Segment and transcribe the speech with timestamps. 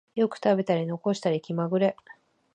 [0.15, 1.95] よく食べたり残したり気まぐれ